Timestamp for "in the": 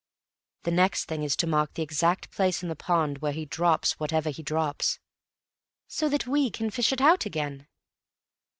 2.63-2.75